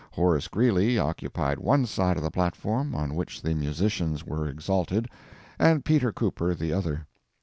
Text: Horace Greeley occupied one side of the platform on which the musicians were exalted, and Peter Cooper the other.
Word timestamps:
Horace 0.13 0.47
Greeley 0.47 0.97
occupied 0.97 1.59
one 1.59 1.85
side 1.85 2.17
of 2.17 2.23
the 2.23 2.31
platform 2.31 2.95
on 2.95 3.13
which 3.13 3.39
the 3.39 3.53
musicians 3.53 4.25
were 4.25 4.47
exalted, 4.47 5.07
and 5.59 5.85
Peter 5.85 6.11
Cooper 6.11 6.55
the 6.55 6.73
other. 6.73 7.05